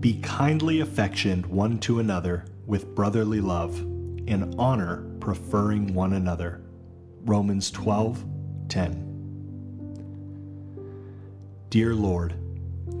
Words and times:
Be 0.00 0.20
kindly 0.20 0.80
affectioned 0.80 1.46
one 1.46 1.78
to 1.80 2.00
another 2.00 2.44
with 2.66 2.94
brotherly 2.94 3.40
love, 3.40 3.78
and 4.28 4.54
honor 4.58 5.06
preferring 5.20 5.94
one 5.94 6.12
another. 6.12 6.60
Romans 7.24 7.70
12 7.70 8.24
10. 8.68 9.02
Dear 11.70 11.94
Lord, 11.94 12.34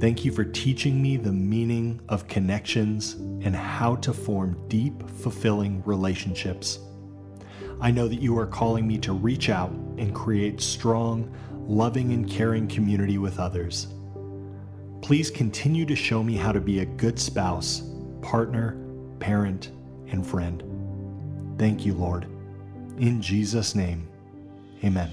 thank 0.00 0.24
you 0.24 0.32
for 0.32 0.44
teaching 0.44 1.02
me 1.02 1.16
the 1.16 1.32
meaning 1.32 2.00
of 2.08 2.26
connections 2.26 3.14
and 3.14 3.54
how 3.54 3.96
to 3.96 4.12
form 4.12 4.66
deep, 4.68 5.08
fulfilling 5.20 5.82
relationships. 5.84 6.78
I 7.80 7.90
know 7.90 8.08
that 8.08 8.20
you 8.20 8.38
are 8.38 8.46
calling 8.46 8.86
me 8.86 8.98
to 8.98 9.12
reach 9.12 9.50
out 9.50 9.70
and 9.98 10.14
create 10.14 10.60
strong, 10.60 11.32
loving, 11.66 12.12
and 12.12 12.28
caring 12.28 12.66
community 12.66 13.18
with 13.18 13.38
others. 13.38 13.88
Please 15.08 15.30
continue 15.30 15.86
to 15.86 15.96
show 15.96 16.22
me 16.22 16.36
how 16.36 16.52
to 16.52 16.60
be 16.60 16.80
a 16.80 16.84
good 16.84 17.18
spouse, 17.18 17.80
partner, 18.20 18.76
parent, 19.20 19.68
and 20.08 20.26
friend. 20.26 20.62
Thank 21.58 21.86
you, 21.86 21.94
Lord. 21.94 22.26
In 22.98 23.22
Jesus' 23.22 23.74
name, 23.74 24.06
amen. 24.84 25.10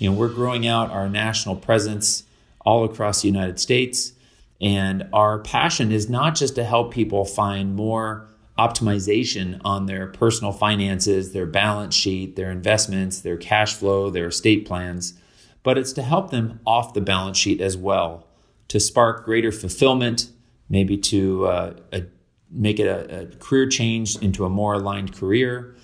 You 0.00 0.10
know, 0.10 0.16
we're 0.16 0.26
growing 0.26 0.66
out 0.66 0.90
our 0.90 1.08
national 1.08 1.54
presence 1.54 2.24
all 2.66 2.82
across 2.82 3.22
the 3.22 3.28
United 3.28 3.60
States. 3.60 4.12
And 4.60 5.08
our 5.12 5.38
passion 5.38 5.92
is 5.92 6.10
not 6.10 6.34
just 6.34 6.56
to 6.56 6.64
help 6.64 6.92
people 6.92 7.24
find 7.24 7.76
more 7.76 8.26
optimization 8.58 9.60
on 9.64 9.86
their 9.86 10.08
personal 10.08 10.50
finances, 10.50 11.32
their 11.32 11.46
balance 11.46 11.94
sheet, 11.94 12.34
their 12.34 12.50
investments, 12.50 13.20
their 13.20 13.36
cash 13.36 13.74
flow, 13.74 14.10
their 14.10 14.26
estate 14.26 14.66
plans, 14.66 15.14
but 15.62 15.78
it's 15.78 15.92
to 15.92 16.02
help 16.02 16.30
them 16.30 16.60
off 16.66 16.94
the 16.94 17.00
balance 17.00 17.36
sheet 17.36 17.60
as 17.60 17.76
well, 17.76 18.26
to 18.68 18.80
spark 18.80 19.24
greater 19.24 19.52
fulfillment, 19.52 20.30
maybe 20.68 20.96
to 20.96 21.46
uh, 21.46 21.74
a, 21.92 22.02
make 22.50 22.78
it 22.78 22.86
a, 22.86 23.22
a 23.22 23.26
career 23.36 23.68
change 23.68 24.16
into 24.16 24.44
a 24.44 24.50
more 24.50 24.74
aligned 24.74 25.14
career, 25.14 25.74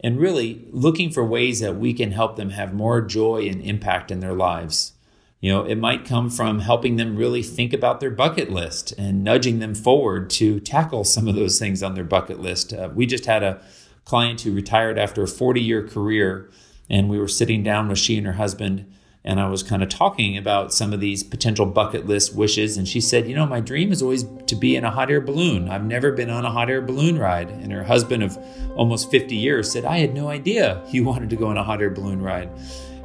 and 0.00 0.18
really 0.18 0.66
looking 0.70 1.10
for 1.10 1.24
ways 1.24 1.60
that 1.60 1.76
we 1.76 1.94
can 1.94 2.12
help 2.12 2.36
them 2.36 2.50
have 2.50 2.74
more 2.74 3.00
joy 3.00 3.46
and 3.48 3.62
impact 3.62 4.10
in 4.10 4.20
their 4.20 4.34
lives. 4.34 4.92
You 5.40 5.52
know, 5.52 5.64
it 5.64 5.76
might 5.76 6.06
come 6.06 6.30
from 6.30 6.60
helping 6.60 6.96
them 6.96 7.16
really 7.16 7.42
think 7.42 7.74
about 7.74 8.00
their 8.00 8.10
bucket 8.10 8.50
list 8.50 8.92
and 8.96 9.22
nudging 9.22 9.58
them 9.58 9.74
forward 9.74 10.30
to 10.30 10.58
tackle 10.60 11.04
some 11.04 11.28
of 11.28 11.34
those 11.34 11.58
things 11.58 11.82
on 11.82 11.94
their 11.94 12.04
bucket 12.04 12.40
list. 12.40 12.72
Uh, 12.72 12.88
we 12.94 13.04
just 13.04 13.26
had 13.26 13.42
a 13.42 13.60
client 14.06 14.40
who 14.40 14.52
retired 14.52 14.98
after 14.98 15.22
a 15.22 15.28
40 15.28 15.60
year 15.60 15.86
career, 15.86 16.50
and 16.88 17.10
we 17.10 17.18
were 17.18 17.28
sitting 17.28 17.62
down 17.62 17.88
with 17.88 17.98
she 17.98 18.16
and 18.16 18.26
her 18.26 18.34
husband 18.34 18.90
and 19.26 19.40
I 19.40 19.48
was 19.48 19.62
kind 19.62 19.82
of 19.82 19.88
talking 19.88 20.36
about 20.36 20.72
some 20.72 20.92
of 20.92 21.00
these 21.00 21.22
potential 21.22 21.64
bucket 21.64 22.06
list 22.06 22.34
wishes. 22.34 22.76
And 22.76 22.86
she 22.86 23.00
said, 23.00 23.26
You 23.26 23.34
know, 23.34 23.46
my 23.46 23.60
dream 23.60 23.90
is 23.90 24.02
always 24.02 24.24
to 24.46 24.54
be 24.54 24.76
in 24.76 24.84
a 24.84 24.90
hot 24.90 25.10
air 25.10 25.20
balloon. 25.20 25.70
I've 25.70 25.84
never 25.84 26.12
been 26.12 26.28
on 26.28 26.44
a 26.44 26.50
hot 26.50 26.68
air 26.68 26.82
balloon 26.82 27.18
ride. 27.18 27.48
And 27.48 27.72
her 27.72 27.84
husband 27.84 28.22
of 28.22 28.38
almost 28.76 29.10
50 29.10 29.34
years 29.34 29.72
said, 29.72 29.86
I 29.86 29.98
had 29.98 30.14
no 30.14 30.28
idea 30.28 30.82
you 30.90 31.04
wanted 31.04 31.30
to 31.30 31.36
go 31.36 31.46
on 31.46 31.56
a 31.56 31.64
hot 31.64 31.80
air 31.80 31.90
balloon 31.90 32.20
ride. 32.20 32.50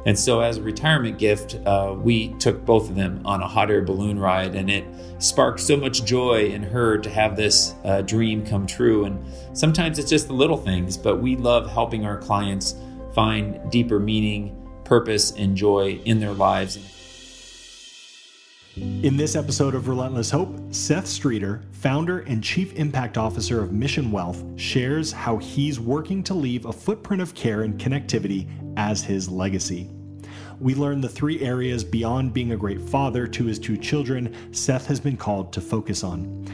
And 0.06 0.18
so, 0.18 0.40
as 0.40 0.56
a 0.56 0.62
retirement 0.62 1.18
gift, 1.18 1.56
uh, 1.66 1.94
we 1.96 2.28
took 2.38 2.64
both 2.64 2.88
of 2.88 2.96
them 2.96 3.20
on 3.26 3.42
a 3.42 3.46
hot 3.46 3.70
air 3.70 3.82
balloon 3.82 4.18
ride, 4.18 4.54
and 4.54 4.70
it 4.70 4.86
sparked 5.18 5.60
so 5.60 5.76
much 5.76 6.06
joy 6.06 6.46
in 6.46 6.62
her 6.62 6.96
to 6.96 7.10
have 7.10 7.36
this 7.36 7.74
uh, 7.84 8.00
dream 8.00 8.44
come 8.46 8.66
true. 8.66 9.04
And 9.04 9.22
sometimes 9.52 9.98
it's 9.98 10.08
just 10.08 10.26
the 10.26 10.32
little 10.32 10.56
things, 10.56 10.96
but 10.96 11.20
we 11.20 11.36
love 11.36 11.70
helping 11.70 12.06
our 12.06 12.16
clients 12.16 12.76
find 13.14 13.70
deeper 13.70 13.98
meaning 13.98 14.56
purpose 14.90 15.30
and 15.30 15.56
joy 15.56 16.00
in 16.04 16.18
their 16.18 16.32
lives. 16.32 16.76
In 18.76 19.16
this 19.16 19.36
episode 19.36 19.76
of 19.76 19.86
Relentless 19.86 20.32
Hope, 20.32 20.52
Seth 20.72 21.06
Streeter, 21.06 21.62
founder 21.70 22.20
and 22.20 22.42
chief 22.42 22.72
impact 22.74 23.16
officer 23.16 23.62
of 23.62 23.70
Mission 23.70 24.10
Wealth, 24.10 24.42
shares 24.56 25.12
how 25.12 25.36
he's 25.36 25.78
working 25.78 26.24
to 26.24 26.34
leave 26.34 26.66
a 26.66 26.72
footprint 26.72 27.22
of 27.22 27.36
care 27.36 27.62
and 27.62 27.78
connectivity 27.78 28.48
as 28.76 29.04
his 29.04 29.28
legacy. 29.28 29.88
We 30.58 30.74
learn 30.74 31.00
the 31.00 31.08
three 31.08 31.40
areas 31.40 31.84
beyond 31.84 32.34
being 32.34 32.50
a 32.50 32.56
great 32.56 32.80
father 32.80 33.28
to 33.28 33.44
his 33.44 33.60
two 33.60 33.76
children 33.76 34.34
Seth 34.52 34.86
has 34.86 34.98
been 34.98 35.16
called 35.16 35.52
to 35.52 35.60
focus 35.60 36.02
on. 36.02 36.44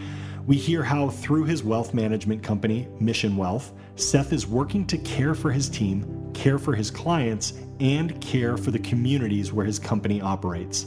We 0.47 0.57
hear 0.57 0.83
how, 0.83 1.09
through 1.09 1.45
his 1.45 1.65
wealth 1.65 1.95
management 1.95 2.43
company, 2.43 2.87
Mission 3.01 3.35
Wealth, 3.35 3.73
Seth 3.97 4.35
is 4.35 4.47
working 4.47 4.87
to 4.89 4.99
care 4.99 5.35
for 5.35 5.51
his 5.51 5.71
team, 5.71 6.16
care 6.47 6.61
for 6.61 6.77
his 6.77 6.93
clients, 6.93 7.55
and 7.81 8.21
care 8.21 8.57
for 8.57 8.71
the 8.71 8.79
communities 8.79 9.53
where 9.53 9.67
his 9.67 9.81
company 9.81 10.21
operates. 10.21 10.87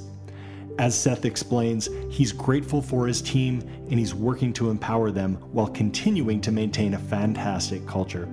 As 0.77 0.97
Seth 0.97 1.25
explains, 1.25 1.89
he's 2.09 2.31
grateful 2.31 2.81
for 2.81 3.05
his 3.05 3.21
team 3.21 3.59
and 3.89 3.99
he's 3.99 4.15
working 4.15 4.53
to 4.53 4.69
empower 4.69 5.11
them 5.11 5.33
while 5.51 5.67
continuing 5.67 6.39
to 6.39 6.53
maintain 6.53 6.93
a 6.93 6.97
fantastic 6.97 7.85
culture. 7.85 8.29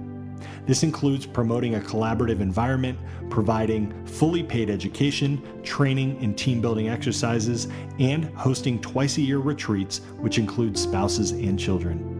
This 0.66 0.84
includes 0.84 1.26
promoting 1.26 1.74
a 1.74 1.80
collaborative 1.80 2.38
environment, 2.38 2.96
providing 3.28 4.06
fully 4.06 4.44
paid 4.44 4.70
education, 4.70 5.42
training, 5.64 6.22
and 6.22 6.38
team 6.38 6.60
building 6.60 6.88
exercises, 6.88 7.66
and 7.98 8.26
hosting 8.36 8.80
twice 8.80 9.18
a 9.18 9.22
year 9.22 9.38
retreats, 9.38 9.98
which 10.20 10.38
include 10.38 10.78
spouses 10.78 11.32
and 11.32 11.58
children. 11.58 12.15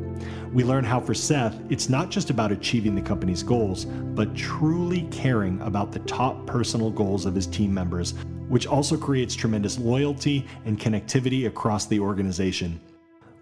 We 0.53 0.65
learn 0.65 0.85
how 0.85 1.01
for 1.01 1.15
Seth, 1.15 1.61
it's 1.69 1.89
not 1.89 2.11
just 2.11 2.31
about 2.31 2.53
achieving 2.53 2.95
the 2.95 3.03
company's 3.03 3.43
goals, 3.43 3.85
but 3.85 4.35
truly 4.35 5.03
caring 5.11 5.61
about 5.63 5.93
the 5.93 5.99
top 6.01 6.47
personal 6.47 6.91
goals 6.91 7.27
of 7.27 7.35
his 7.35 7.47
team 7.47 7.75
members, 7.75 8.15
which 8.49 8.67
also 8.67 8.97
creates 8.97 9.35
tremendous 9.35 9.79
loyalty 9.79 10.47
and 10.65 10.79
connectivity 10.79 11.47
across 11.47 11.87
the 11.87 12.01
organization. 12.01 12.81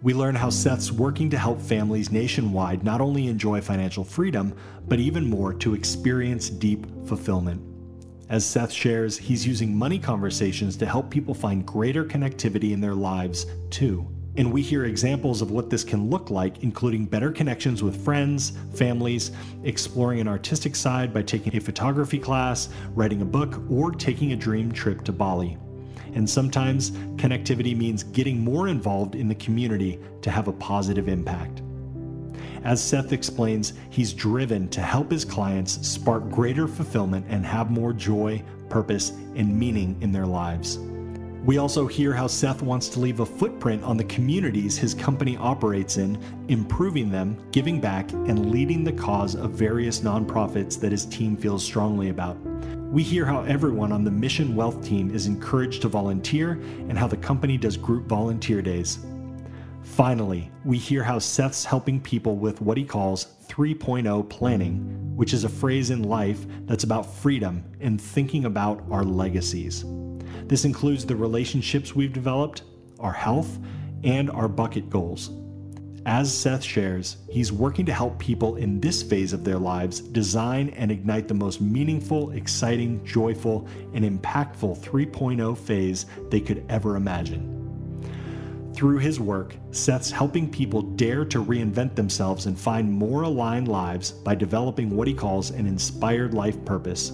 We 0.02 0.12
learn 0.12 0.34
how 0.34 0.50
Seth's 0.50 0.92
working 0.92 1.30
to 1.30 1.38
help 1.38 1.60
families 1.60 2.10
nationwide 2.10 2.84
not 2.84 3.00
only 3.00 3.28
enjoy 3.28 3.60
financial 3.60 4.04
freedom, 4.04 4.54
but 4.86 4.98
even 4.98 5.28
more 5.28 5.54
to 5.54 5.74
experience 5.74 6.50
deep 6.50 6.86
fulfillment. 7.06 7.62
As 8.28 8.44
Seth 8.44 8.72
shares, 8.72 9.16
he's 9.16 9.46
using 9.46 9.76
money 9.76 9.98
conversations 9.98 10.76
to 10.78 10.86
help 10.86 11.10
people 11.10 11.34
find 11.34 11.66
greater 11.66 12.04
connectivity 12.04 12.72
in 12.72 12.80
their 12.80 12.94
lives, 12.94 13.46
too. 13.70 14.08
And 14.36 14.52
we 14.52 14.62
hear 14.62 14.84
examples 14.84 15.42
of 15.42 15.52
what 15.52 15.70
this 15.70 15.84
can 15.84 16.10
look 16.10 16.28
like, 16.28 16.64
including 16.64 17.06
better 17.06 17.30
connections 17.30 17.82
with 17.82 18.04
friends, 18.04 18.52
families, 18.74 19.30
exploring 19.62 20.20
an 20.20 20.26
artistic 20.26 20.74
side 20.74 21.14
by 21.14 21.22
taking 21.22 21.56
a 21.56 21.60
photography 21.60 22.18
class, 22.18 22.68
writing 22.94 23.22
a 23.22 23.24
book, 23.24 23.62
or 23.70 23.92
taking 23.92 24.32
a 24.32 24.36
dream 24.36 24.72
trip 24.72 25.04
to 25.04 25.12
Bali. 25.12 25.56
And 26.14 26.28
sometimes 26.28 26.90
connectivity 27.16 27.76
means 27.76 28.02
getting 28.02 28.40
more 28.40 28.66
involved 28.68 29.14
in 29.14 29.28
the 29.28 29.34
community 29.36 30.00
to 30.22 30.30
have 30.30 30.48
a 30.48 30.52
positive 30.52 31.08
impact. 31.08 31.62
As 32.64 32.82
Seth 32.82 33.12
explains, 33.12 33.74
he's 33.90 34.12
driven 34.12 34.68
to 34.70 34.80
help 34.80 35.10
his 35.10 35.24
clients 35.24 35.86
spark 35.86 36.28
greater 36.30 36.66
fulfillment 36.66 37.26
and 37.28 37.44
have 37.44 37.70
more 37.70 37.92
joy, 37.92 38.42
purpose, 38.68 39.10
and 39.36 39.56
meaning 39.56 39.96
in 40.00 40.12
their 40.12 40.26
lives. 40.26 40.78
We 41.44 41.58
also 41.58 41.86
hear 41.86 42.14
how 42.14 42.26
Seth 42.26 42.62
wants 42.62 42.88
to 42.88 43.00
leave 43.00 43.20
a 43.20 43.26
footprint 43.26 43.84
on 43.84 43.98
the 43.98 44.04
communities 44.04 44.78
his 44.78 44.94
company 44.94 45.36
operates 45.36 45.98
in, 45.98 46.18
improving 46.48 47.10
them, 47.10 47.36
giving 47.52 47.82
back, 47.82 48.10
and 48.12 48.50
leading 48.50 48.82
the 48.82 48.94
cause 48.94 49.34
of 49.34 49.50
various 49.50 50.00
nonprofits 50.00 50.80
that 50.80 50.90
his 50.90 51.04
team 51.04 51.36
feels 51.36 51.62
strongly 51.62 52.08
about. 52.08 52.38
We 52.90 53.02
hear 53.02 53.26
how 53.26 53.42
everyone 53.42 53.92
on 53.92 54.04
the 54.04 54.10
Mission 54.10 54.56
Wealth 54.56 54.82
team 54.82 55.14
is 55.14 55.26
encouraged 55.26 55.82
to 55.82 55.88
volunteer 55.88 56.52
and 56.88 56.96
how 56.96 57.08
the 57.08 57.18
company 57.18 57.58
does 57.58 57.76
group 57.76 58.06
volunteer 58.06 58.62
days. 58.62 59.04
Finally, 59.82 60.50
we 60.64 60.78
hear 60.78 61.02
how 61.02 61.18
Seth's 61.18 61.62
helping 61.62 62.00
people 62.00 62.36
with 62.36 62.62
what 62.62 62.78
he 62.78 62.84
calls 62.84 63.34
3.0 63.48 64.30
planning, 64.30 65.14
which 65.14 65.34
is 65.34 65.44
a 65.44 65.50
phrase 65.50 65.90
in 65.90 66.04
life 66.04 66.46
that's 66.64 66.84
about 66.84 67.04
freedom 67.04 67.62
and 67.80 68.00
thinking 68.00 68.46
about 68.46 68.82
our 68.90 69.04
legacies. 69.04 69.84
This 70.46 70.64
includes 70.64 71.06
the 71.06 71.16
relationships 71.16 71.94
we've 71.94 72.12
developed, 72.12 72.62
our 73.00 73.12
health, 73.12 73.58
and 74.02 74.30
our 74.30 74.48
bucket 74.48 74.90
goals. 74.90 75.30
As 76.06 76.32
Seth 76.32 76.62
shares, 76.62 77.16
he's 77.30 77.50
working 77.50 77.86
to 77.86 77.92
help 77.92 78.18
people 78.18 78.56
in 78.56 78.78
this 78.78 79.02
phase 79.02 79.32
of 79.32 79.42
their 79.42 79.58
lives 79.58 80.00
design 80.00 80.68
and 80.70 80.90
ignite 80.90 81.28
the 81.28 81.34
most 81.34 81.62
meaningful, 81.62 82.32
exciting, 82.32 83.02
joyful, 83.06 83.66
and 83.94 84.04
impactful 84.04 84.78
3.0 84.80 85.56
phase 85.56 86.04
they 86.30 86.40
could 86.40 86.62
ever 86.68 86.96
imagine. 86.96 87.50
Through 88.74 88.98
his 88.98 89.18
work, 89.18 89.56
Seth's 89.70 90.10
helping 90.10 90.50
people 90.50 90.82
dare 90.82 91.24
to 91.24 91.42
reinvent 91.42 91.94
themselves 91.94 92.44
and 92.46 92.58
find 92.58 92.92
more 92.92 93.22
aligned 93.22 93.68
lives 93.68 94.10
by 94.10 94.34
developing 94.34 94.90
what 94.90 95.08
he 95.08 95.14
calls 95.14 95.52
an 95.52 95.66
inspired 95.66 96.34
life 96.34 96.62
purpose 96.66 97.12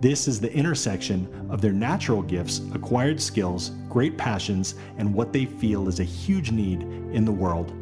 this 0.00 0.28
is 0.28 0.40
the 0.40 0.52
intersection 0.52 1.48
of 1.50 1.60
their 1.60 1.72
natural 1.72 2.22
gifts, 2.22 2.60
acquired 2.72 3.20
skills, 3.20 3.70
great 3.88 4.16
passions, 4.16 4.76
and 4.96 5.12
what 5.12 5.32
they 5.32 5.44
feel 5.44 5.88
is 5.88 5.98
a 5.98 6.04
huge 6.04 6.52
need 6.52 6.82
in 6.82 7.24
the 7.24 7.32
world. 7.32 7.72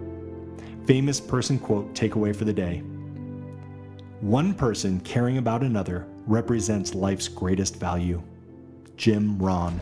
Famous 0.87 1.21
person 1.21 1.59
quote 1.59 1.93
takeaway 1.95 2.35
for 2.35 2.45
the 2.45 2.53
day 2.53 2.79
One 4.21 4.55
person 4.55 5.01
caring 5.01 5.37
about 5.37 5.63
another 5.63 6.07
represents 6.27 6.95
life's 6.95 7.29
greatest 7.29 7.77
value. 7.77 8.23
Jim 8.97 9.39
Rohn. 9.39 9.79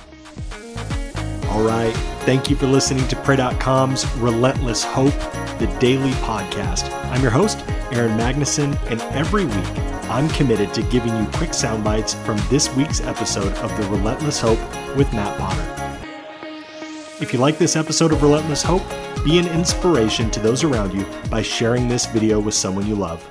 All 1.50 1.62
right. 1.62 1.94
Thank 2.24 2.50
you 2.50 2.56
for 2.56 2.66
listening 2.66 3.06
to 3.08 3.16
Pray.com's 3.16 4.10
Relentless 4.16 4.82
Hope, 4.82 5.14
the 5.60 5.72
daily 5.78 6.10
podcast. 6.12 6.90
I'm 7.12 7.22
your 7.22 7.30
host, 7.30 7.58
Aaron 7.92 8.18
Magnuson, 8.18 8.76
and 8.90 9.00
every 9.02 9.44
week 9.44 9.93
I'm 10.10 10.28
committed 10.28 10.72
to 10.74 10.82
giving 10.82 11.16
you 11.16 11.26
quick 11.32 11.54
sound 11.54 11.82
bites 11.82 12.14
from 12.14 12.36
this 12.48 12.74
week's 12.76 13.00
episode 13.00 13.52
of 13.58 13.76
The 13.76 13.88
Relentless 13.88 14.40
Hope 14.40 14.58
with 14.96 15.12
Matt 15.12 15.38
Potter. 15.38 15.74
If 17.20 17.32
you 17.32 17.38
like 17.38 17.58
this 17.58 17.74
episode 17.74 18.12
of 18.12 18.22
Relentless 18.22 18.62
Hope, 18.62 18.82
be 19.24 19.38
an 19.38 19.46
inspiration 19.48 20.30
to 20.32 20.40
those 20.40 20.62
around 20.62 20.92
you 20.92 21.06
by 21.30 21.40
sharing 21.42 21.88
this 21.88 22.06
video 22.06 22.38
with 22.38 22.54
someone 22.54 22.86
you 22.86 22.94
love. 22.94 23.26